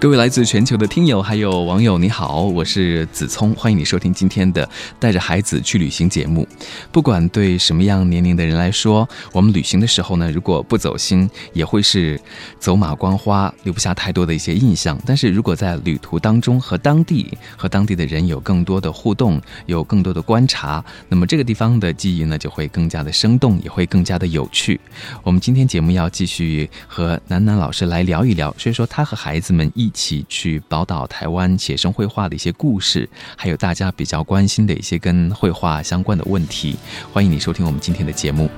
[0.00, 4.68] 各位来自全球的听友还有网友，你好，我是子聪，欢迎你收听今天的
[5.00, 6.46] 带着孩子去旅行节目。
[6.92, 12.18] 不管对什么样年龄的人来说，我们旅行的时候呢，如果不走心，也会是
[12.60, 14.96] 走马观花，留不下太多的一些印象。
[15.04, 24.80] 但是如果在旅途当中和当地和当地的人有更多的互动，有更多的观察，那么这个地方的记忆呢，就会更加的生动，也会更加的有趣。
[25.24, 29.87] 我们今天节目要继续和楠楠老师来聊一聊，所以说他和孩子们一。
[29.88, 36.76] 一起去宝岛台湾写生绘画的一些故事，还有大家比较关心的一些跟绘画相关的问题。
[37.10, 38.50] 欢迎你收听我们今天的节目。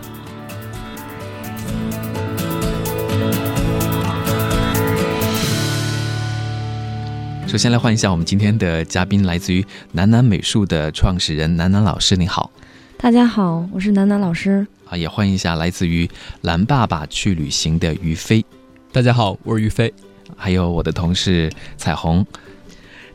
[7.46, 12.50] 首先来欢迎一下我们今天的嘉宾，来自于南南美术的创始人南南老师，你好。
[12.98, 14.66] 大家好，我是南南老师。
[14.88, 18.44] 啊，也欢迎一下来自于蓝爸爸去旅行的于飞。
[18.90, 19.94] 大家好，我是于飞。
[20.40, 22.26] 还有我的同事彩虹，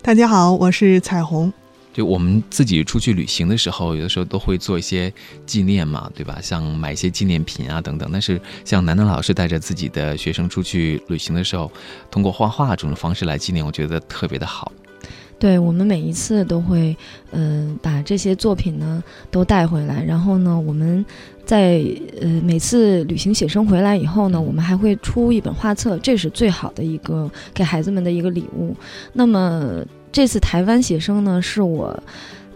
[0.03, 1.51] 大家好，我是彩虹。
[1.91, 5.11] 就我们自己出去旅行的时候，有的时候都会做一些
[5.43, 6.37] 纪念嘛，对吧？
[6.39, 8.07] 像买一些纪念品啊等等。
[8.13, 11.71] 但是像楠楠老师带着自己的学生出去旅行的时候，
[12.11, 14.71] 通过画画这种方式来纪念，我觉得特别的好。
[15.37, 16.95] 对我们每一次都会，
[17.31, 21.05] 嗯，把这些作品呢都带回来，然后呢，我们
[21.45, 21.83] 在
[22.21, 28.75] 呃每次旅行写生回来以后呢，我们还会出一本画册，这是最好的一个给孩子们的一个礼物。
[29.13, 32.01] 那么这次台湾写生呢，是我。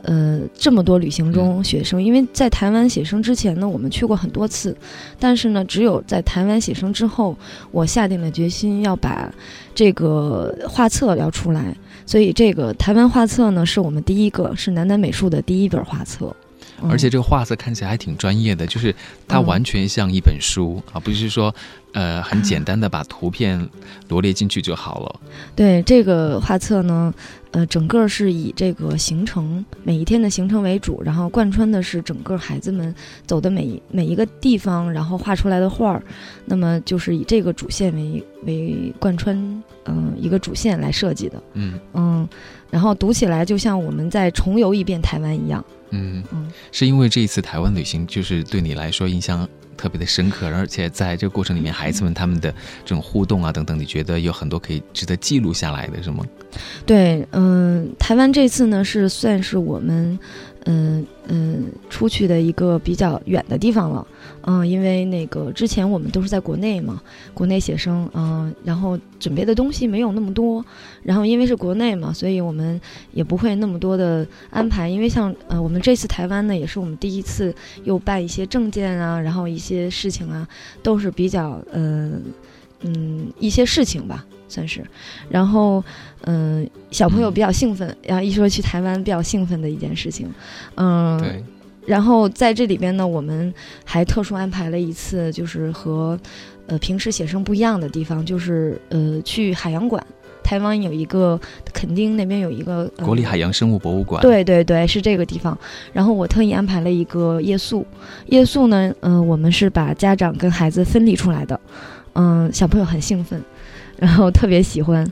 [0.04, 4.74] 呃，这么多旅行中写生，因为在台湾写生之前呢，我们去过很多次，
[5.20, 7.36] 但是呢，只有在台湾写生之后，
[7.70, 9.30] 我下定了决心要把
[9.76, 11.76] 这个画册要出来，
[12.10, 16.36] 所以这个台湾画册呢，是我们第一个，是南南美术的第一本画册。
[16.90, 18.96] 而且这个画册看起来还挺专业的，就是
[19.28, 21.54] 它完全像一本书啊，不是说
[21.92, 23.70] 呃很简单的把图片
[24.08, 25.20] 罗列进去就好了。
[25.56, 27.14] 对这个画册呢，
[27.52, 32.96] 呃，整个是以这个行程每一天的行程为主，然后贯穿的是整个孩子们
[33.28, 36.02] 走的每每一个地方，然后画出来的画儿，
[36.46, 41.42] 那么就是以这个主线为为贯穿，嗯，一个主线来设计的。
[41.54, 42.30] 嗯嗯，
[42.70, 45.64] 然后读起来就像我们在重游一遍台湾一样。
[45.90, 52.52] 嗯嗯，是因为这一次台湾旅行，就是对你来说印象特别的深刻，而且在这个过程里面，孩子们他们的
[52.86, 56.24] 这种互动啊等等，你觉得有很多可以值得记录下来的，是吗？
[56.86, 60.18] 对，嗯，台湾这次呢是算是我们。
[60.66, 64.08] 嗯嗯，出去的一个比较远的地方了，
[64.42, 67.02] 嗯，因为那个之前我们都是在国内嘛，
[67.34, 70.64] 国内写生，嗯，然后准备的东西没有那么多，
[71.02, 72.80] 然后因为是国内嘛，所以我们
[73.14, 80.48] 也不会那么多的安排，因为像呃，我们这次台湾呢，也是我们第一次又办一些证件啊，然后一些事情啊，
[80.84, 82.12] 都是比较呃
[82.82, 84.26] 嗯一些事情吧。
[84.50, 84.84] 算是，
[85.30, 85.82] 然后，
[86.24, 90.28] 嗯，小朋友比较兴奋，然后一说去台湾比较兴奋的一件事情，
[90.76, 91.44] 嗯，对，
[91.86, 93.54] 然后在这里边呢，我们
[93.86, 96.20] 还特殊安排了一次，就是和
[96.68, 100.04] 呃平时写生不一样的地方，就是呃去海洋馆，
[100.44, 101.40] 台湾有一个
[101.72, 105.58] 垦丁那边有一个国立海洋生物博物馆，对对对，是这个地方。
[105.94, 107.86] 然后我特意安排了一个夜宿，
[108.28, 111.60] 夜宿呢，嗯，我们是把家长跟孩子分离出来的，
[112.14, 113.40] 嗯，小朋友很兴奋。
[114.00, 115.06] 然后特别喜欢，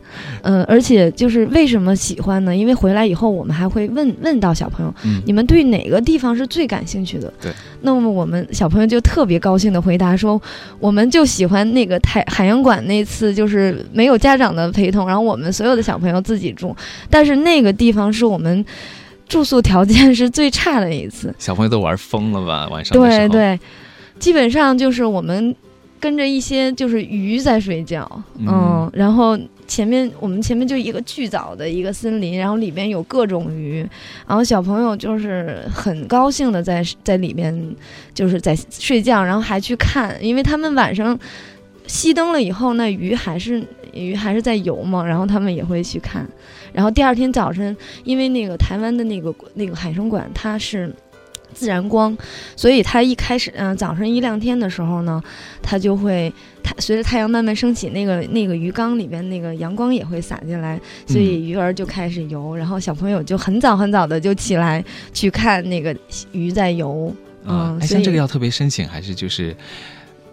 [0.43, 2.55] 嗯，而且就是为什么喜欢呢？
[2.55, 4.93] 因为回来以后，我们还会问问到小朋友，
[5.25, 7.31] 你们对哪个地方是最感兴趣的？
[7.41, 7.51] 对。
[7.81, 10.41] 那么我们小朋友就特别高兴的回答说，
[10.79, 16.75] 我们就喜欢那个海海洋馆那次，就是没有家长的陪同，然后我们所有的小朋友自己住，
[17.09, 18.65] 但是那个地方是我们
[19.27, 21.33] 住宿条件是最差的一次。
[21.37, 22.67] 小朋友都玩疯了吧？
[22.69, 23.59] 晚上对对，
[24.17, 25.55] 基本上就是我们。
[25.99, 28.09] 跟着一些就是鱼在睡觉，
[28.39, 33.79] 嗯，然后前面我们前面就一个巨早的一个森林，然后里边有各种鱼，
[34.27, 37.75] 然后小朋友就是很高兴的在在里面
[38.13, 41.17] 就是在睡觉，然后还去看，因为他们晚上
[41.87, 43.63] 熄灯了以后，那鱼还是
[43.93, 46.27] 鱼还是在游嘛，然后他们也会去看，
[46.73, 50.93] 然后第二天早晨，因为那个台湾的那个那个海生馆它是。
[51.53, 52.15] 自然光，
[52.55, 55.21] 所以它一开始，嗯、早上一亮天的时候呢，
[55.61, 64.83] 它就会，它随着太阳慢慢升起，那个那个鱼缸里边那个阳光也会洒进来，所以鱼儿就开始游，然后小朋友就很早很早的就起来
[65.13, 65.95] 去看那个
[66.31, 67.13] 鱼在游，
[67.45, 69.55] 嗯，所这个要特别申请，还是就是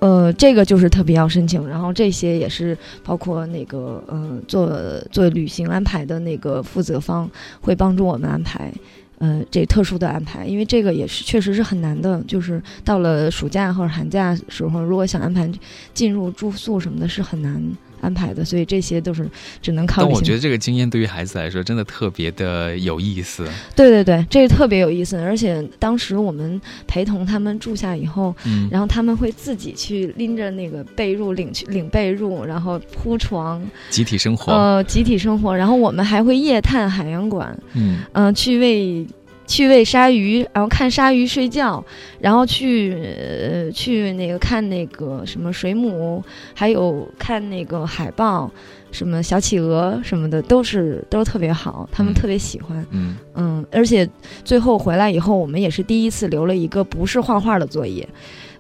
[0.01, 4.71] 呃，这个就是特别要申请，然后这些也是包括那个呃做
[5.11, 7.31] 做旅行安排的那个负责方
[7.61, 8.71] 会帮助我们安排。
[9.19, 15.51] 呃，这特殊的安排，因为这个也是确实是很难的，就是到了暑假或者寒假时候，如果想安排
[15.93, 17.63] 进入住宿什么的，是很难
[18.01, 19.29] 安排的，所以这些都是
[19.63, 23.47] 只能靠但我觉得这个经验对于孩子来说真的特别的有意思。
[23.75, 35.57] 对对对，这个特别有意思，而且当时我们陪同他们住下以后，嗯，然后他们会自己去拎着那个被褥领去领被褥，然后铺床，集体生活，呃，集体生活。
[35.57, 37.99] 然后我们还会夜探海洋馆，嗯。
[38.13, 39.07] 嗯、去喂
[39.47, 41.85] 去喂鲨鱼，然后看鲨鱼睡觉，
[42.21, 46.23] 然后去呃去那个看那个什么水母，
[46.55, 48.51] 还有看那个海豹。
[48.93, 52.87] 什么小企鹅什么的都是都特别好，他们嗯特别喜欢。
[52.93, 54.09] 嗯嗯，而且
[54.45, 58.09] 最后回来以后，我们也是第一次留了一个不是画画的作业，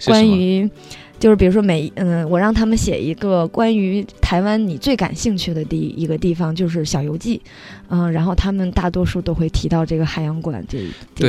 [0.06, 0.69] 关于
[1.19, 7.40] 就是比如说每嗯，我让他们写一个关于台湾你最感兴趣的第一个地方，就是小游记，
[7.88, 10.78] 嗯，然后他们大多数都会提到这个海洋馆这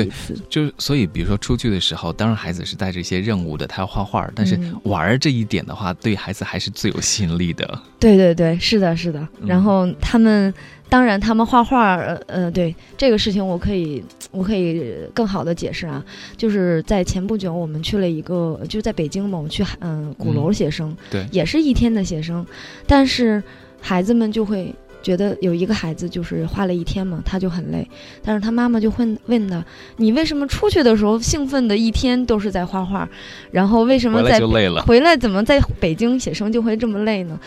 [0.04, 7.80] 一次，就所以比如说出去的时候，当然孩子是带着一些任务的，他要画画，但是嗯玩儿这一点的话，对孩子还是最有吸引力的。
[8.00, 9.20] 对对对，是的，是的。
[9.42, 10.54] 嗯然后他们，
[10.90, 16.04] 当然他们画画，呃呃，对这个事情我可以，我可以更好的解释啊，
[16.38, 22.46] 就是在前不久我们去了一个，就在北京嘛，我们去嗯、鼓楼嗯写生，对也是一天的写生，
[22.88, 23.42] 但是
[23.82, 24.74] 孩子们就会。
[25.06, 27.88] 觉得有一个孩子就是画了一天嘛，他就很累，
[28.24, 29.64] 但是他妈妈就会问他
[29.98, 33.08] ：“你为什么出去的时候兴奋的一天都是在画画，
[33.52, 34.40] 然后为什么在。
[34.84, 37.40] 回来怎么在北京写生就会这么累呢？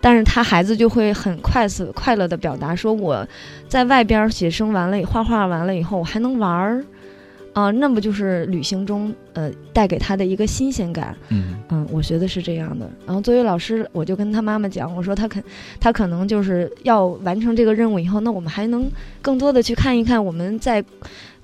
[0.00, 3.26] 但是他孩子就会很快速快乐的表达说，我
[3.68, 6.84] 在外边写生完了，画画完了以后，我还能玩儿，
[7.52, 11.16] 啊、那不就是旅行中呃带给他的一个新鲜感？
[11.30, 12.88] 嗯嗯，我觉得是这样的。
[13.04, 15.42] 然后作为老师，我就跟他妈妈讲，我说他肯
[15.80, 18.88] 他可能就是要完成这个任务以后，那我们还能
[19.20, 20.84] 更多的去看一看我们在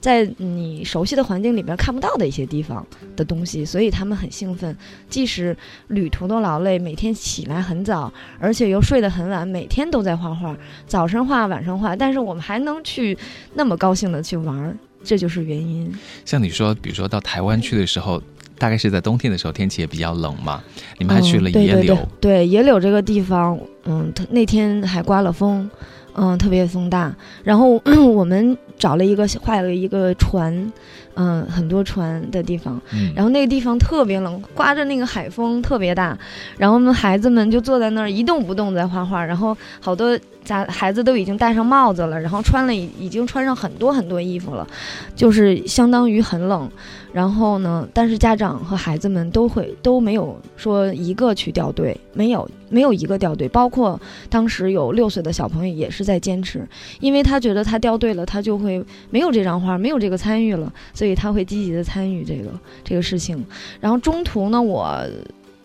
[0.05, 2.87] 在你熟悉的环境里边看不到的一些地方
[3.17, 4.77] 的东西，所以他们很兴奋。
[5.09, 5.57] 即使
[5.89, 10.55] 旅途都劳累，每天起来很早，而且又睡得很晚，每天都在画画，
[10.87, 13.17] 早上画，晚上画，但是我们还能去
[13.55, 15.91] 那么高兴的去玩儿，这就是原因。
[16.27, 18.23] 像你说，比如说到台湾去的时候，
[18.59, 20.63] 大概是在冬天的时候，天气也比较冷嘛。
[20.99, 25.71] 你们还去了嗯、对野柳，对对对，野柳这个地方，嗯，它那天还刮了风，
[26.15, 27.15] 嗯，特别风大。
[27.43, 27.81] 然后
[28.15, 30.73] 我们找了一个画了一个船，
[31.15, 32.81] 嗯，很多船的地方。
[32.93, 36.17] 嗯，然后那个地方特别冷，刮着那个海风特别大，
[36.57, 44.67] 然后我们孩子们就坐在那儿一动不动在画画，然后好多家孩子都已经戴上帽子了，然后穿了已已经穿上很多很多衣服了，
[45.15, 46.71] 就是相当于很冷。
[47.15, 56.67] 然后呢，但是家长和孩子们都会都没有说一个去掉队，没有没有一个掉队，包括当时有六岁的小朋友也是在坚持，
[56.99, 62.51] 因为他觉得他掉队了，他就会没有这张画，没有这个参与了，所以他会积极的参与这个
[62.83, 63.47] 这个事情。
[63.81, 65.01] 然后中途呢，我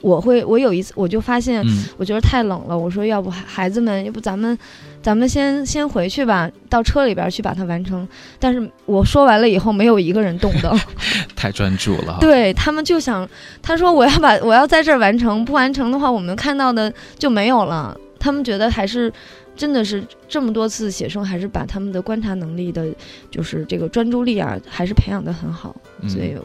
[0.01, 4.57] 我会我有一次我就发现，嗯我觉得太冷了，我说要不孩孩子们，要不咱们
[5.01, 8.07] 咱们先先回去吧，到车里边去把它完成。
[8.39, 10.73] 但是我说完了以后，没有一个人动的。
[11.35, 12.17] 太专注了。
[12.21, 13.27] 对他们就想，
[13.61, 17.97] 他说我要把我要在这儿完成，不完成的话，我们看到的就没有了。
[18.19, 19.11] 他们觉得还是
[19.55, 22.85] 真的是这么多次写生，还是把他们的观察能力的，
[23.31, 25.75] 就是这个专注力啊，还是培养的很好。
[26.01, 26.35] 嗯所以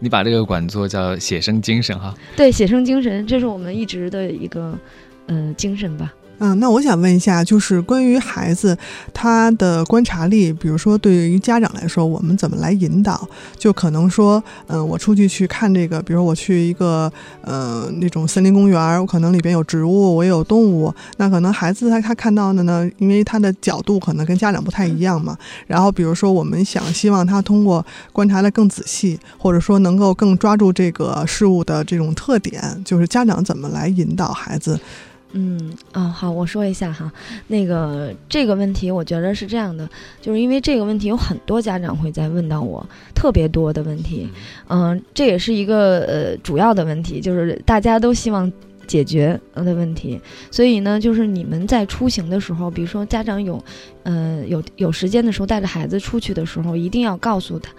[0.00, 2.14] 你把这个管作叫写生精神哈。
[2.36, 4.78] 对写生精神，这是我们一直的一个
[5.26, 6.12] 呃精神吧。
[6.38, 8.76] 嗯，那我想问一下，就是关于孩子
[9.12, 13.28] 他的观察力，比如说对于家长来说，我们怎么来引导？
[13.56, 25.36] 就可能说，嗯、我出去去看这个，比如我去一个呃那种森林公园，我可能里边有植物，我有动物，那可能孩子他他看到的呢，因为他的角度可能跟家长不太一样嘛。
[25.66, 34.78] 然后比如说我们想希望他通过观察的更仔细，或者说能够更抓住这个事物的这种特点，就是家长怎么来引导孩子？
[35.32, 37.12] 嗯啊，好，我说一下哈，
[37.48, 39.88] 那个这个问题，我觉得是这样的，
[40.22, 44.26] 就是因为这个问题有很多家长会在问到我，特别多的问题，
[44.68, 48.50] 嗯、这也是一个呃主要的问题，就是大家都希望
[48.86, 50.18] 解决呃的问题，
[50.50, 53.62] 所以呢，就是你们在出行的时候，比如说家长有，
[54.04, 57.70] 呃有有时间的时候带着孩子出去的时候，一定要告诉他，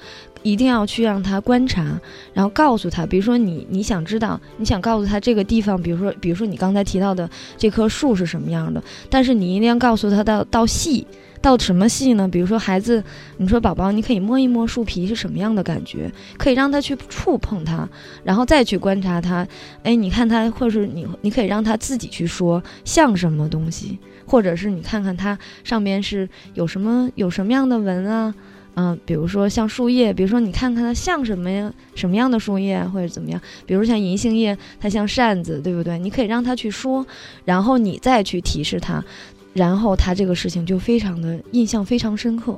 [0.43, 1.99] 一定要去让他观察，
[2.33, 11.05] 然后告诉他，比如说你你想知道，你想告诉他这个地方，比如说比如说你刚才提到的这棵树是什么样的，但是你一定要告诉他到到细。
[11.41, 12.27] 到什么细呢？
[12.27, 13.01] 比如说孩子，
[13.37, 17.87] 你说宝宝，你可以摸一摸树皮是什么样的感觉，可以让他去触碰它，
[18.25, 19.47] 然后再去观察它。
[19.83, 28.35] 哎，你看它，或者是你，你可以让他自己去说像什么东西，或者是你看看它上面是有什么有什么样的纹啊，
[28.75, 35.99] 嗯，比如说像树叶，比如说你看看它像什么呀，什么样的树叶或者怎么样，比如像银杏叶，它像扇子，对不对？
[35.99, 37.05] 你可以让他去说，
[37.45, 39.03] 然后你再去提示他。
[39.51, 42.57] 然后他这个事情就非常的印象非常深刻，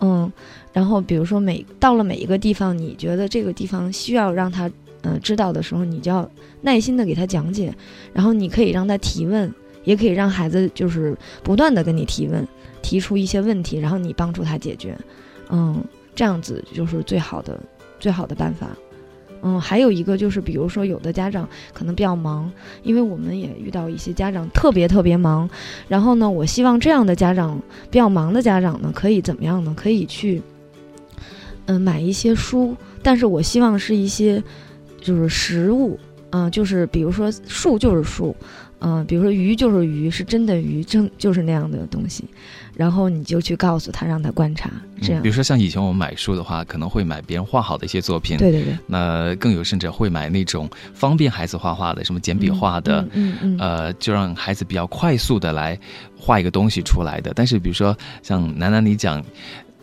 [0.00, 0.30] 嗯，
[0.72, 4.68] 然后比如说每到了每一个地方，你觉得这个地方需要让他
[5.02, 6.28] 嗯知道的时候，你就要
[6.60, 7.72] 耐心的给他讲解，
[8.12, 9.50] 然后你可以让他提问，
[9.84, 12.46] 也可以让孩子就是不断的跟你提问，
[12.82, 14.98] 提出一些问题，然后你帮助他解决，
[15.50, 15.82] 嗯，
[16.14, 17.58] 这样子就是最好的
[17.98, 18.68] 最好的办法。
[19.46, 22.50] 嗯，还有一个就是，比如说有的家长可能比较忙，
[22.82, 25.46] 因为我们也遇到一些家长特别特别忙。
[25.86, 27.60] 然后呢，我希望这样的家长
[27.90, 29.74] 比较忙的家长呢，可以怎么样呢？
[29.76, 30.40] 可以去，
[31.66, 34.42] 嗯，买一些书，但是我希望是一些
[34.98, 38.34] 就是实物，嗯，就是比如说树就是树，
[38.84, 42.24] 嗯，比如说鱼就是鱼，是真的鱼，真就是那样的东西。
[42.76, 44.68] 然后你就去告诉他，让他观察，
[45.00, 45.22] 这样。
[45.22, 48.36] 比如说像以前我们买书的话，可能会买别人画好的一些作品。
[48.36, 48.76] 对对对。
[48.86, 53.56] 那更有甚者会买那种方便孩子画画的，什么简笔画的，嗯嗯。
[53.58, 55.78] 呃，就让孩子比较快速的来
[56.18, 57.32] 画一个东西出来的。
[57.34, 59.24] 但是比如说像楠楠你讲，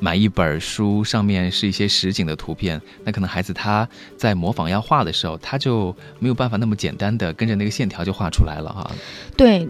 [0.02, 8.92] 买一本书上面是一些实景的图片，那可能孩子他在模仿要画的时候，他就没有办法那么简单的跟着那个线条就画出来了哈。
[9.38, 9.70] 对。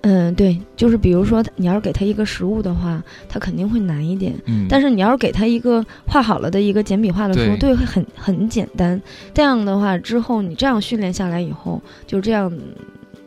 [0.00, 4.34] 嗯，对，就是比如说，你要是给他一个实物的话，他肯定会难一点。
[4.46, 9.00] 嗯，但是你要是给他一个画好了的一个简笔画的书，对，会很很简单。
[9.32, 12.52] 这样的话，之后你这样训练下来以后，就这样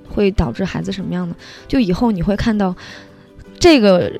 [0.09, 1.35] 会导致孩子什么样的？
[1.65, 2.75] 就以后你会看到
[3.57, 4.11] 这个，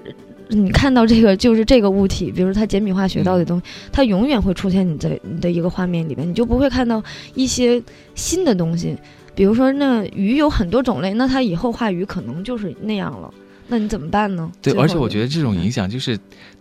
[0.49, 7.01] 你看到这个就是这个物体，比如它简笔画学到的东西，它永远会出现你在你的一个画面里面，你就不会看到
[7.35, 7.81] 一些
[8.15, 8.97] 新的东西。
[9.35, 13.33] 比如说，那鱼有很多种类，那它以后画鱼可能就是那样了，
[13.67, 14.51] 那你怎么办呢？
[14.61, 16.19] 对，而且我觉得这种影响就是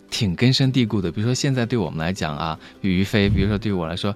[0.09, 1.11] 挺根深蒂固的。
[1.11, 4.15] 比如说，现在对我们来讲啊，于飞，比如说对于我来说，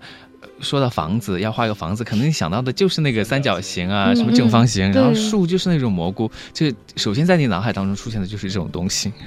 [0.59, 9.12] 说到房子要画一个房子，可能你想到的就是那个三角形啊，什么正方形，然后树就是那种蘑菇，就首先在你脑海当中出现的就是这种东西。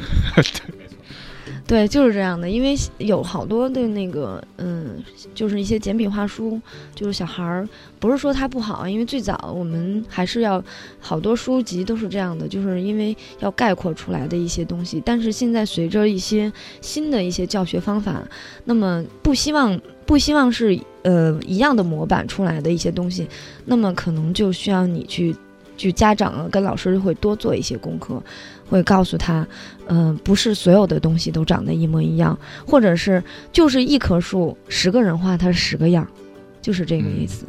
[1.64, 5.02] 对，就是这样的，因为有好多的那个，嗯，
[5.34, 6.60] 就是一些简笔画书，
[6.94, 7.68] 就是小孩儿，
[7.98, 10.62] 不是说他不好，因为最早我们还是要
[11.00, 15.02] 好多书籍都是这样的，就是因为要概括出来的一些东西。
[15.04, 18.22] 但是现在随着一些新的一些教学方法，
[18.64, 23.28] 那么不希望不希望是呃一样的模板出来的一些东西，
[23.64, 25.36] 那么可能就需要你去。
[25.76, 28.18] 就家长啊，跟老师会多做一些功课，
[28.66, 29.46] 会告诉他，
[29.88, 33.22] 嗯，不是所有的东西都长得一模一样，或者是
[33.52, 36.08] 就是一棵树，十个人画它十个样，
[36.62, 37.44] 就是这个意思。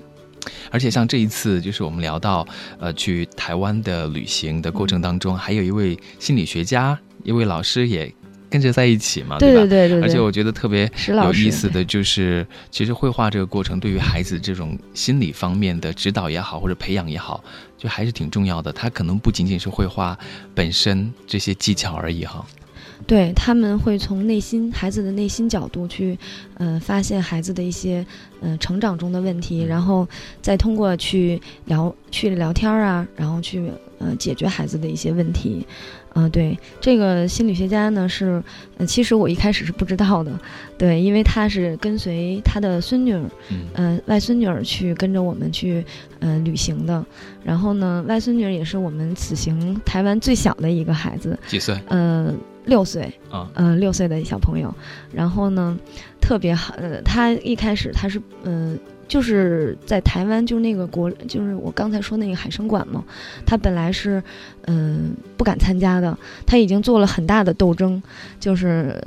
[0.69, 2.45] 而且像这一次，就是我们聊到，
[2.79, 8.13] 呃，去台湾的旅行的过程当中，还有一位心理学家，一位老师也。
[8.49, 9.59] 跟着在一起嘛，对吧？
[9.61, 10.01] 对对对。
[10.01, 17.43] 而且我觉得特别有意思的就是，其实绘画这个过程对于孩子这种心理方面的指导也好，或者培养也好，
[17.77, 18.71] 就还是挺重要的。
[18.71, 20.17] 他可能不仅仅是绘画
[20.55, 22.45] 本身这些技巧而已哈。
[23.05, 26.17] 对他们会从内心孩子的内心角度去，
[26.55, 28.03] 呃，发现孩子的一些
[28.41, 30.07] 嗯成长中的问题，然后
[30.41, 35.65] 再通过去聊去聊天啊，然后去呃解决孩子的一些问题。
[36.13, 38.41] 嗯，对，这个心理学家呢是，
[38.77, 40.31] 呃其实我一开始是不知道的，
[40.75, 43.29] 对，因为他是跟随他的孙女儿，
[43.75, 45.85] 嗯，外孙女儿去跟着我们去，
[46.19, 47.05] 呃，旅行的。
[47.43, 51.79] 然后呢，外孙女儿也是我们此行台湾最小的一个孩子，几岁？
[51.89, 52.35] 嗯，
[52.67, 54.71] 六岁啊，嗯，六岁的小朋友。
[55.11, 55.75] 然后呢，
[56.21, 58.79] 特别好，呃，他一开始他是，嗯。
[59.07, 63.01] 就是在台湾，就是那个国，就是我刚才说那个海生馆嘛，
[63.45, 64.21] 他本来是，
[64.65, 68.03] 嗯，不敢参加的，他已经做了很大的斗争，
[68.37, 69.01] 就是，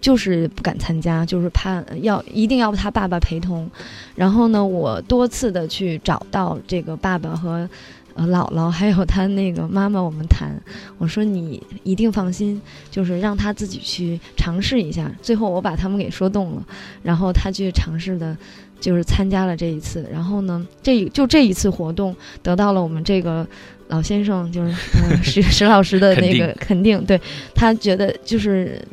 [0.00, 3.70] 就是不敢参加，就是怕要一定要他爸爸陪同，
[4.14, 7.68] 然后呢，我多次的去找到这个爸爸和，
[8.14, 10.60] 呃，姥姥还有他那个妈妈，我们谈，
[10.98, 16.66] 我说你一定放心，就是让他自己去尝试一下，最后我把他们给说动了，
[17.02, 18.36] 然后他去尝试的。
[18.82, 23.46] 就是参加了这一次，然后呢，这就这一次活动得到了我们这个
[23.86, 24.74] 老先生，就是
[25.22, 27.20] 石石老师的那个肯定，对。
[27.54, 28.84] 他觉得就是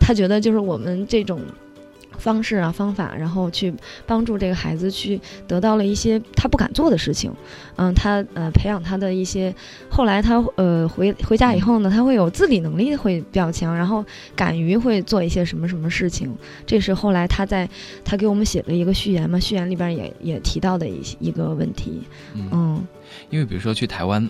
[0.00, 1.40] 他觉得就是我们这种
[2.18, 3.72] 方式啊方法，然后去
[4.06, 7.32] 帮助这个孩子去得到了一些他不敢做的事情，
[7.76, 9.54] 嗯，他呃培养他的一些，
[9.88, 14.04] 后来他呃回回家以后呢，他会有自理能力会比较强，然后
[14.34, 16.34] 敢于会做一些什么什么事情，
[16.66, 17.68] 这是后来他在
[18.04, 22.02] 他给我们写了一个序言嘛，序言里边也也提到的一一个问题，
[22.34, 22.86] 嗯。
[23.30, 24.28] 因为比如说去台湾，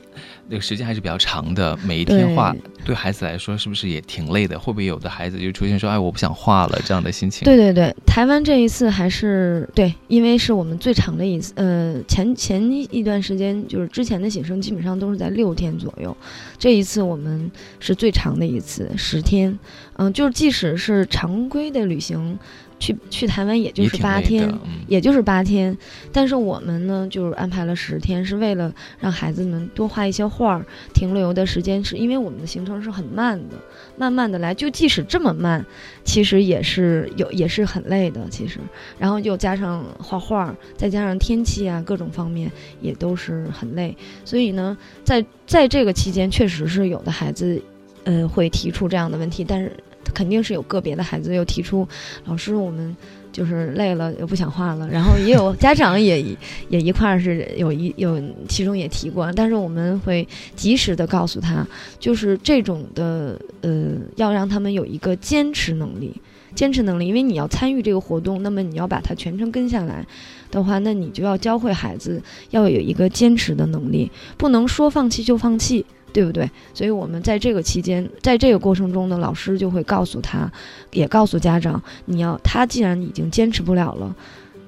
[0.49, 2.54] 那个时间还是比较长的，每一天画
[2.85, 4.59] 对孩子来说是不是也挺累的？
[4.59, 7.45] 会不会有的孩子就出现说：“哎，我不想画了”这样的心情？
[7.45, 11.52] 对对对，台湾这一次还是对，因为是我们最长的一次。
[11.56, 16.16] 呃，前前一段时间就是之前的写生基本上都是在六天左右，
[16.59, 19.59] 这一次我们是最长的一次，十天。
[19.99, 22.38] 嗯，就是即使是常规的旅行。
[22.78, 24.52] 去去台湾也就是八天，
[24.87, 25.76] 也就是八天，
[26.12, 30.66] 但是我们呢就是安排了十天，是为了让孩子们多画一些画儿。
[30.92, 33.56] 停留的时间是因为我们的行程是很慢的，
[33.97, 34.54] 慢慢的来。
[34.54, 35.64] 就即使这么慢，
[36.04, 38.28] 其实也是有也是很累的。
[38.30, 38.61] 其实，
[38.99, 43.97] 然后又加上画画，再加上天气啊各种方面也都是很累。
[44.25, 47.61] 所以呢，在在这个期间，确实是有的孩子，
[48.04, 49.73] 呃，会提出这样的问题，但是。
[50.15, 51.87] 肯定是有个别的孩子又提出，
[52.25, 52.97] 老师，我们
[53.33, 54.89] 就是累了，又不想画了。
[54.89, 56.23] 然后也有家长也
[56.69, 59.31] 也一块儿是有一有，其中也提过。
[59.33, 61.67] 但是我们会及时的告诉他，
[61.99, 66.15] 就是这种的呃，要让他们有一个坚持能力，
[66.55, 67.07] 坚持能力。
[67.07, 70.07] 因为你要参与这个活动，那么你要把它全程跟下来
[70.51, 75.85] 的话，那你就要教会孩子要有一个坚持的能力，不能说放弃就放弃。
[76.17, 76.51] 对不对？
[76.73, 80.51] 所以我们在这个期间，在这个过程中呢，老师就会告诉他，
[80.93, 84.17] 也告诉家长，你要他既然已经坚持不了了，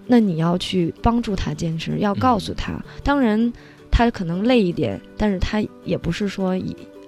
[0.09, 2.78] 那你要去帮助他坚持，要告诉他。
[3.02, 3.50] 当然，
[3.90, 6.55] 他可能累一点，但是他也不是说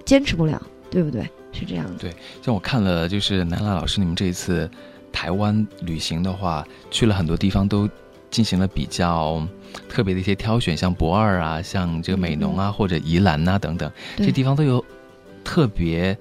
[0.03, 1.21] 坚持不了，对不对？
[1.51, 1.99] 是这样的。
[1.99, 4.67] 对，像我看了，就是南拉老师你们这一次
[5.11, 7.87] 台湾旅行的话，去了很多地方都。
[8.31, 9.45] 进行了比较
[9.87, 14.83] 特别的一些挑选，像博二啊，像这个美浓啊，或者宜兰呐等等，这地方都有
[15.43, 16.17] 特别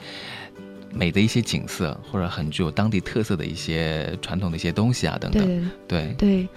[0.93, 5.71] 美的一些景色，或者很具有当地特色的一些传统的一些东西啊等等。
[5.87, 6.49] 对对，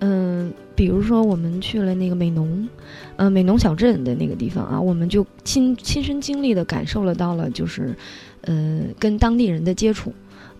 [0.00, 2.68] 嗯，比如说我们去了那个美浓，
[3.16, 7.96] 呃，美浓小镇的那个地方啊，我们就亲亲身经历的感受了到了，就是
[8.40, 10.12] 呃，跟当地人的接触。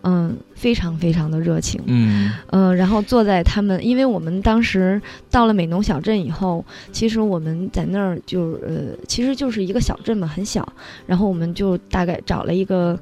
[0.03, 1.81] 嗯，非常非常的热情。
[1.85, 10.67] 嗯，呃，然后坐在他们，因为我们当时到了美浓小镇以后，其实我们在那儿就呃，其实就是一个小镇嘛，很小。
[11.05, 12.97] 然后我们就大概找了一个，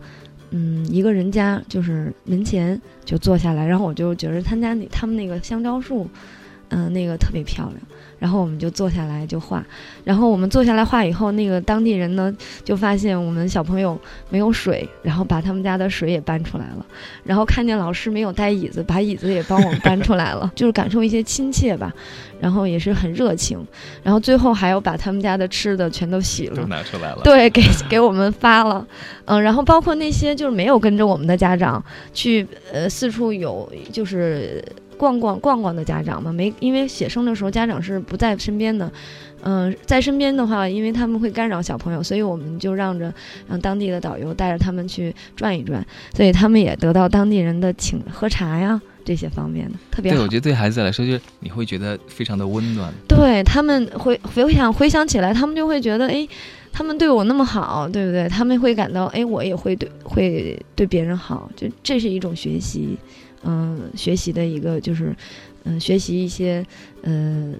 [0.49, 3.65] 嗯，一个人家，就是门前就坐下来。
[3.65, 6.09] 然后我就觉得他家那他们那个香蕉树，
[6.69, 7.79] 嗯，那个特别漂亮。
[8.19, 9.63] 然后我们就坐下来就画，
[10.03, 13.99] 然后我们坐下来画以后，那个当地人呢就发现我们小朋友
[14.29, 16.85] 没有水，然后把他们家的水也搬出来了，
[17.23, 21.93] 然后看见老师没有带椅子，把椅子也帮我们搬出来了， 就是感受一些亲切吧，
[22.39, 23.63] 然后也是很热情，
[24.01, 28.85] 然后最后还要把他们家的吃的全都洗了，都拿出来了，对，给给我们发了，
[29.25, 34.63] 嗯，然后包括那些就是没有跟着我们的家长去，呃，四处有就是。
[34.97, 38.91] 逛逛逛逛的家长嘛，没因为写生的时候家长是不在身边的，
[39.43, 43.13] 嗯，在身边的话，因为他们会干扰小朋友，所以我们就让着
[43.47, 50.17] 让当地的导游带着他们去转一转，所以他们也得到当地人的请喝茶呀这些方面的特别好。
[50.17, 52.91] 对，我觉得对孩子来说，就是你会觉得非常的温暖。
[53.07, 56.27] 对他们回回想回想起来，他们就会觉得，哎，
[56.73, 58.27] 他们对我那么好，对不对？
[58.27, 62.97] 他们会感到，哎，我也会对会对别人好，就这是一种学习。
[63.49, 65.15] 嗯，学习的一个就是，
[65.63, 66.65] 嗯，学习一些，
[67.01, 67.53] 呃，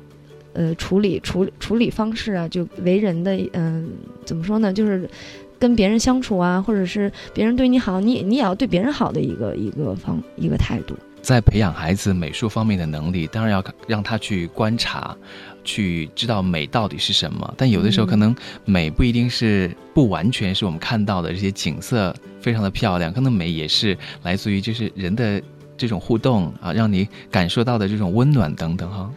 [0.52, 3.90] 呃，处理处处理方式啊，就为人的，嗯，
[4.26, 4.74] 怎么说呢？
[4.74, 5.10] 就是
[5.58, 10.94] 跟别人相处啊，或者是别人对你好，你你也要对别人好的一个一个方一个态度。
[11.22, 15.16] 在培养孩子美术方面的能力，当然要让他去观察，
[15.64, 17.54] 去知道美到底是什么。
[17.58, 25.42] 但有的时候，可能美不一定是不完全是我们看到的这些景色非常的漂亮，可能美也是来自于就是人的。
[25.78, 29.10] 这种互动啊，让你感受到的这种温暖等等哈，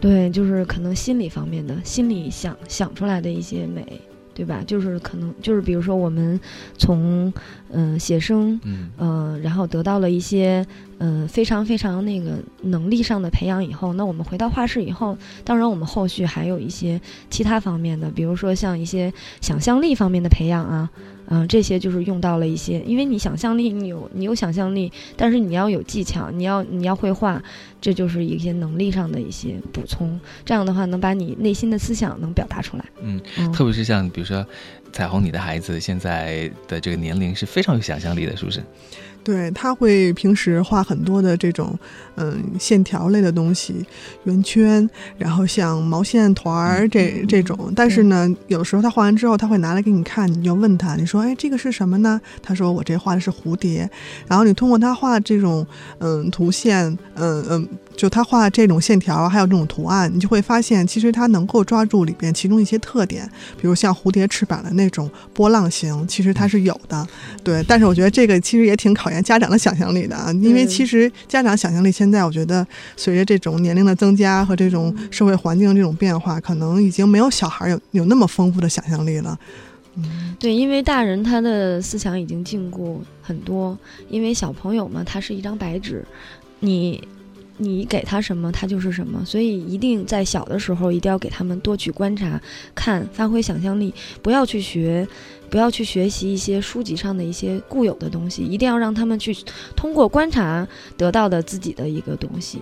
[0.00, 3.86] 对，就是可能心理方面的，心里想想出来的一些美，
[4.34, 4.62] 对吧？
[4.66, 6.38] 就是可能就是比如说我们
[6.76, 7.32] 从
[7.70, 10.66] 嗯写生，嗯呃，然后得到了一些
[10.98, 20.90] 嗯非常非常那个能力上的培养以后，那我们回到画室以后，当然我们后续还有一些其他方面的，比如说像一些想象力方面的培养啊。
[21.32, 27.42] 嗯，这些就是用到了一些，因为你想象力，你有你有想象力，但是你要有技巧，你要你要会画，
[27.80, 30.20] 这就是一些能力上的一些补充。
[30.44, 32.84] 这样的话，能把你内心的思想能表达出来。
[33.00, 33.18] 嗯，
[33.50, 34.44] 特别是像比如说，
[34.92, 38.62] 彩虹，你的孩子现在的这个年龄是非常有想象力的，是不是？
[39.24, 41.78] 对他会平时画很多的这种
[42.16, 43.86] 嗯线条类的东西，
[44.24, 47.72] 圆圈，然后像毛线团儿这这种。
[47.76, 52.20] 但是呢，有时候他画完之后，他会拿来给你看，你就问他，你说哎这个是什么呢？
[52.42, 53.88] 他说我这画的是蝴蝶。
[54.26, 55.66] 然后你通过他画这种
[55.98, 63.30] 嗯图线，嗯嗯，就他画这种线条，还有这种图案，你就会发现其实他能够抓住里边其中一些特点，
[63.60, 67.06] 比如像蝴蝶翅膀的那种波浪形，其实它是有的。
[67.44, 79.38] 对，但是我觉得这个其实也挺考验家长的想象力的啊，因为其实家长想象力现在我觉得随着这种年龄的增加和这种社会环境这种变化，可能已经没有小孩有有那么丰富的想象力了。
[79.96, 86.02] 嗯，对，因为大人他的思想已经禁锢很多，因为小朋友嘛，他是一张白纸，
[86.60, 87.06] 你
[87.62, 92.40] 你给他什么，他就是什么，所以一定在小的时候一定要给他们多去观察、
[92.74, 95.06] 看，发挥想象力，不要去学。
[95.50, 99.36] 不要去学习一些书籍上的一些固有的东西，一定要让他们去
[99.76, 102.58] 通过观察得到的自己的一个东西，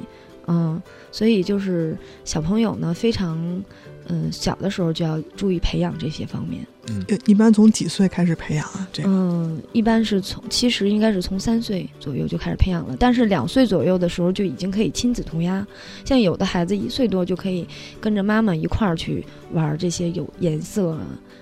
[0.48, 0.82] 嗯，
[1.12, 3.62] 所以就是小朋友呢，非常
[4.08, 6.66] 嗯小的时候就要注意培养这些方面。
[6.88, 8.88] 嗯，一般从几岁开始培养啊？
[8.92, 15.66] 这个嗯，一般是从其实应该是从三岁左右就开始培养了，但是两岁左右的时候就已经可以亲子涂鸦，
[16.04, 17.66] 像有的孩子一岁多就可以
[18.00, 20.98] 跟着妈妈一块儿去玩这些有颜色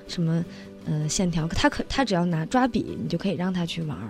[0.06, 0.44] 什么。
[0.90, 4.08] 嗯，线条，他可他只要拿抓笔，你就可以让他去玩儿。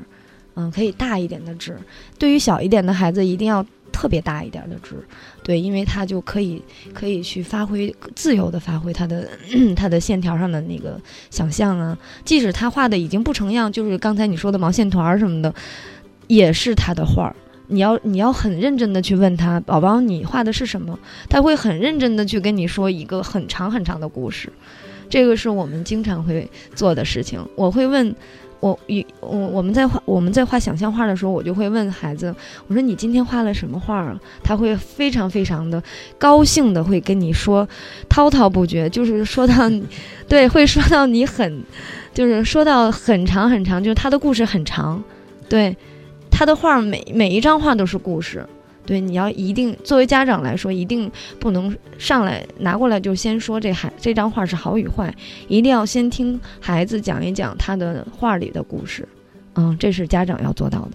[0.58, 1.78] 嗯，可以大一点的纸，
[2.18, 4.96] 对于小一点的孩子，一定要特别大一点的纸。
[5.44, 6.60] 对，因为他就可以
[6.92, 9.28] 可以去发挥自由的发挥他的
[9.76, 11.96] 他的线条上的那个想象啊。
[12.24, 15.54] 即使他画的已经不成样，就是刚才你说的毛线团儿什么的，
[16.26, 17.36] 也是他的画儿。
[17.68, 20.98] 你要你要很认真的去问他，宝宝，你画的是什么？
[21.28, 24.52] 他会很认真的去跟你说一个很长很长的故事。
[25.08, 27.42] 这个是我们经常会做的事情。
[27.56, 28.14] 我会问，
[28.60, 32.34] 我与我我们在画我们在画想象画的时候，我就会问孩子，
[32.66, 34.18] 我说你今天画了什么画啊？
[34.42, 35.82] 他会非常非常的
[36.18, 37.68] 高兴的会跟你说
[38.08, 39.70] 滔滔不绝，就是说到，
[40.28, 41.62] 对，会说到你很，
[42.12, 45.02] 就是说到很长很长，就是他的故事很长，
[45.48, 45.76] 对，
[46.30, 48.44] 他的画每每一张画都是故事。
[48.88, 55.14] 对，你要一定作为家长来说，一定不能上来拿过来就先说这孩这张画是好与坏，
[55.46, 59.06] 一定要先听孩子讲一讲他的画里的故事，
[59.56, 60.92] 嗯，这是家长要做到的。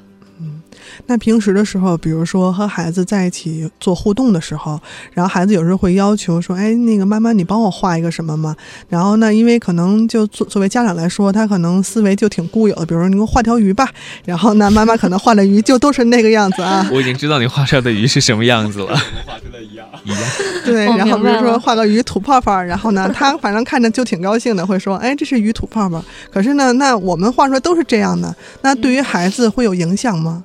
[1.08, 4.80] 那平时的时候，比如说和孩子在一起做互动的时候，
[5.14, 8.56] 然后孩子有时候会要求说：“哎，那个妈妈，你帮我画一个什么吗？”
[8.90, 13.90] 然后呢，因为可能就作作为家长来说，他可能思维就挺固有的，比如说你给我画条鱼吧。
[14.26, 16.88] 然后呢，妈妈可能画的鱼就都是那个样子啊。
[16.92, 20.20] 我已经知道你画出来的鱼是什么样子了， 画出来一样一样。
[20.66, 30.44] 对，然后比如说画个鱼吐泡泡，然后呢，他反正看着就挺高兴的，会说：“哎，这是鱼吐泡泡。”可是呢，那我们画出来都是这样的，那对于孩子会有影响吗？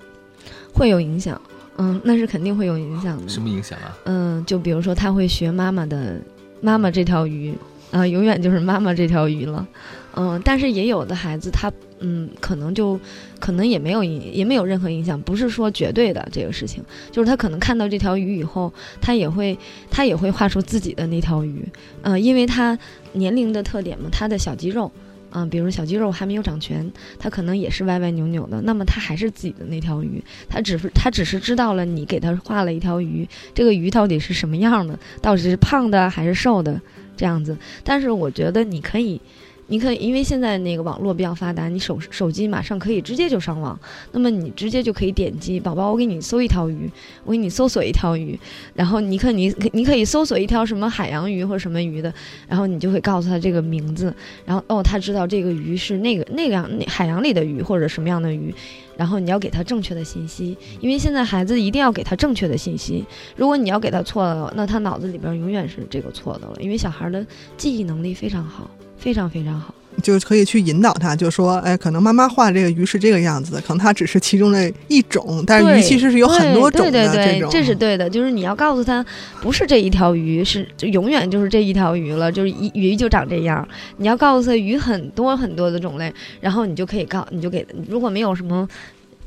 [0.78, 1.40] 会有影响，
[1.76, 3.28] 嗯，那是肯定会有影响的。
[3.28, 3.98] 什么影响啊？
[4.04, 6.20] 嗯，就比如说他会学妈妈的，
[6.60, 7.52] 妈妈这条鱼，
[7.90, 9.66] 啊，永远就是妈妈这条鱼了，
[10.14, 10.40] 嗯。
[10.44, 12.98] 但是也有的孩子他，嗯，可能就，
[13.40, 19.58] 可能也没有影，也没有任何影响，不是说绝对的这个事情，就是他可能看到这条鱼以后，他也会，
[19.90, 21.66] 他也会画出自己的那条鱼，
[22.02, 22.78] 嗯，因为他
[23.14, 24.90] 年龄的特点嘛，他的小肌肉。
[25.30, 28.60] 嗯，比如小肌肉还没有长全，它可能也是歪歪扭扭的。
[28.62, 36.80] 那么它还是自己的那条鱼，它只是它只是知道了你给它画了一条鱼，这个鱼到底是什么样的，到底是胖的还是瘦的
[37.16, 37.56] 这样子。
[37.84, 39.20] 但是我觉得你可以。
[39.70, 43.78] 你可以，因为现在那个网络比较发达，你手手机马上可以直接就上网，
[44.12, 46.90] 那么你直接就可以点击宝宝，我给你搜一条鱼，
[47.24, 48.38] 我给你搜索一条鱼，
[48.74, 52.12] 然后你可你你可以搜索一条什么海洋鱼或者什么鱼的，
[52.48, 54.12] 然后你就会告诉他这个名字，
[54.46, 58.54] 然后哦，他知道这个鱼是那个那个样海洋里的鱼或者什么样的鱼，
[58.96, 63.04] 然后你要给他正确的信息，因为现在孩子一定要给他正确的信息，
[63.36, 67.26] 如果你要给他错了，那他脑子里边永远是这个错的了，因为小孩的
[67.58, 68.70] 记忆能力非常好。
[68.98, 76.90] 非常非常好，就可以去引导他，就说，哎，可能妈妈画这个鱼是这个样子的，可能它只是其中的一种，但是鱼其实是有很多种的。
[76.90, 79.04] 对对对，这是对的，就是你要告诉他，
[79.40, 83.66] 不是这一条鱼，是就永远就是这一条鱼了，就是一鱼就长这样。
[83.98, 88.68] 你要告诉他鱼很多很多的种类，然后你就可以告，你就给，如果没有什么。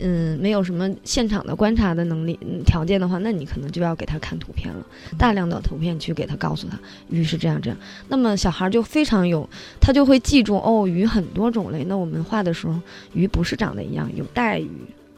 [0.01, 4.85] 嗯，没有什么现场的观察的能力条件的话，那你可能就要给他看图片了，
[5.17, 7.77] 大量的图片去给他告诉他鱼是这样这样。
[8.07, 9.47] 那么小孩就非常有，
[9.79, 11.83] 他就会记住哦，鱼很多种类。
[11.85, 12.79] 那我们画的时候，
[13.13, 14.69] 鱼不是长得一样，有带鱼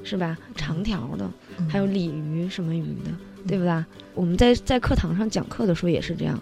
[0.03, 0.37] 是吧？
[0.55, 1.29] 长条的，
[1.69, 3.11] 还有鲤鱼什么鱼的，
[3.47, 3.85] 对不对？
[4.13, 6.39] 我们在在课堂上讲课的时候也是这样。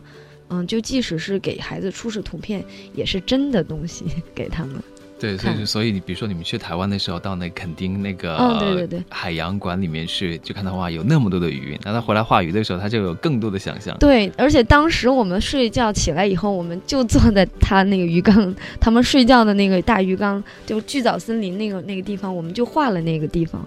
[0.54, 2.62] 嗯，就即使是给孩子出示图片，
[2.94, 4.04] 也是真的东西
[4.36, 4.76] 给他们。
[5.22, 13.96] 对，所以所以你比如说你们去台湾的时候，到那垦丁那个、哦对对对海洋馆里面去，就看到哇有那么多的鱼，那他回来画鱼的时候，他就有更多的想象。
[14.00, 23.64] 对，而且当时我们睡觉起来以后，我们就坐在他那个鱼缸，他们睡觉的那个大鱼缸，就巨藻森林那个那个地方，我们就画了那个地方，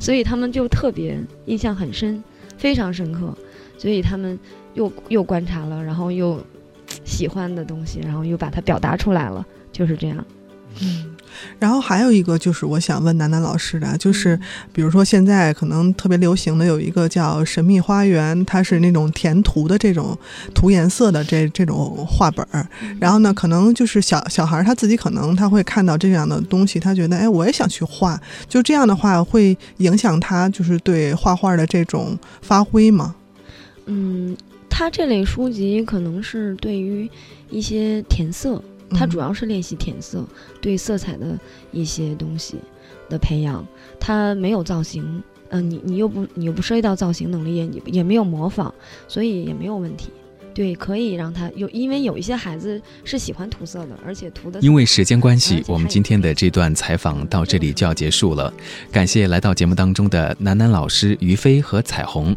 [0.00, 2.20] 所以他们就特别印象很深，
[2.58, 3.32] 非常深刻，
[3.78, 4.36] 所以他们
[4.74, 6.44] 又又观察了，然后又
[7.04, 10.26] 喜欢的东西，然后又把它表达出来了，就是这样。
[11.58, 14.38] 然后还有一个就是我想问楠楠老师的，嗯就是
[14.72, 20.16] 比如说现在可能特别流行的有一个叫《神秘花园》，它是那种填涂的这种
[20.54, 22.66] 涂颜色的这这种画本儿。
[22.98, 28.20] 然后呢，可能就是小小孩儿他自己可能他会看到这样的东西，他觉得哎，我也想去画。
[28.48, 33.14] 就这样的话，会影响他就是对画画的这种发挥吗？
[33.86, 34.36] 嗯，
[34.70, 37.08] 他这类书籍可能是对于
[37.50, 40.24] 一些填色，它嗯主要是练习填色，
[40.60, 41.38] 对色彩的
[41.72, 42.56] 一些东西
[43.08, 43.66] 的培养。
[43.98, 48.72] 它没有造型，嗯、你你又不你又不涉及到造型能力，也也没有模仿，
[49.08, 50.10] 所以也没有问题。
[50.54, 58.50] 对，可以让他有，因为有一些孩子是喜欢涂色的，而且涂的因为时间关系，我们今天的这段采访到这里就要结束了。
[58.90, 62.34] 感谢来到节目当中的楠楠老师于飞和彩虹。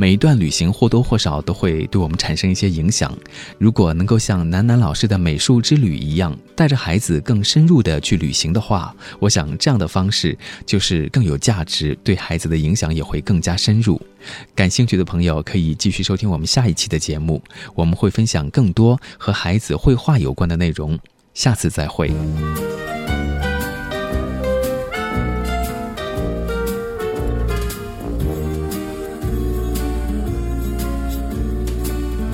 [0.00, 3.12] 每一段旅行或多或少都会对我们产生一些影响。
[3.58, 14.00] 如果能够像楠楠老师的美术之旅一样，带着孩子更深入的去旅行的话，我想这样的方式就是更有价值，对孩子的影响也会更加深入。
[14.54, 17.42] 感兴趣的朋友可以继续收听我们下一期的节目，
[17.74, 20.96] 我们会分享更多和孩子绘画有关的内容。
[21.34, 22.08] 下次再会。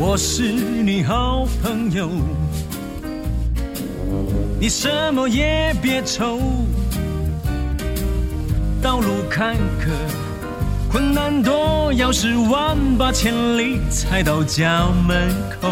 [0.07, 2.11] 我是你好朋友，
[4.61, 6.38] 你什么也别愁。
[8.83, 9.88] 道路坎坷，
[10.93, 15.71] 困难多，要是万八千里才到家门口。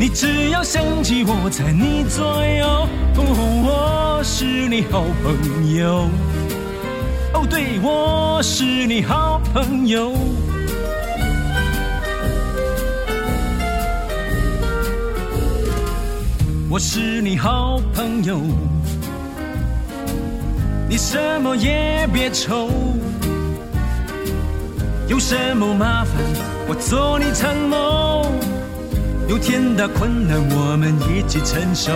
[0.00, 6.08] 你只要想起我在你左右，哦，我是你好朋友。
[7.34, 10.14] 哦，对，我是你好朋友。
[16.70, 18.42] 我是你好朋友，
[20.86, 22.68] 你什么也别愁，
[25.06, 26.12] 有什么麻烦
[26.68, 28.30] 我做你参谋，
[29.30, 31.90] 有天大困难我们一起承受，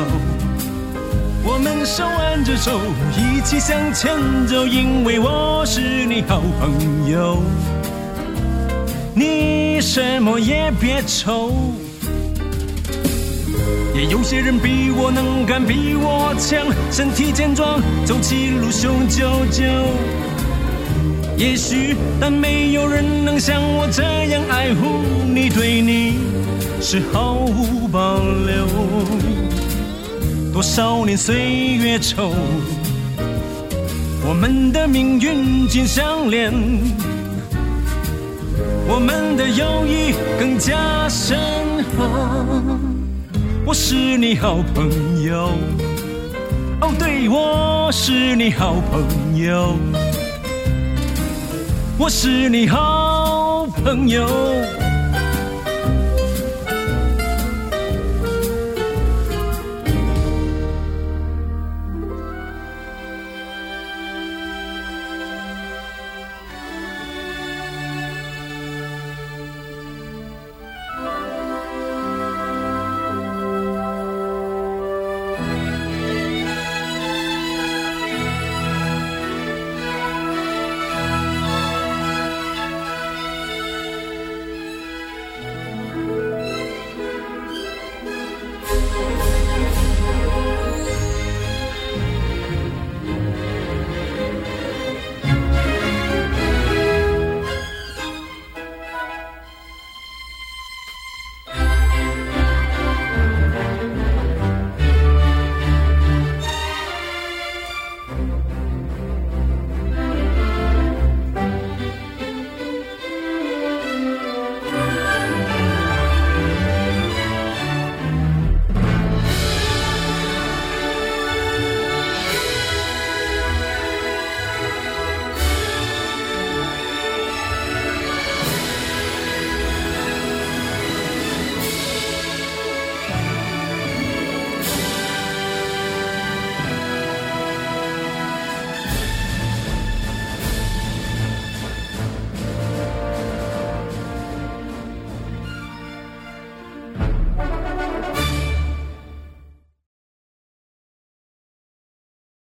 [1.44, 2.80] 我们手挽着手
[3.14, 7.42] 一起向前走，因为我是你好朋友，
[9.14, 11.52] 你什么也别愁。
[13.94, 19.68] 也有些人比我能干，比我强，身体健壮，走起路雄赳赳。
[21.36, 25.02] 也许，但没有人能像我这样爱护
[25.34, 26.14] 你，对你
[26.80, 28.66] 是毫无保留。
[30.52, 31.34] 多少年岁
[31.76, 32.30] 月稠，
[34.26, 36.52] 我们的命运紧相连，
[38.86, 41.38] 我们的友谊更加深
[41.96, 42.06] 厚。
[43.64, 45.50] 我是你好朋友，
[46.80, 49.78] 哦，对，我是你好朋友，
[51.96, 54.26] 我是你好朋友。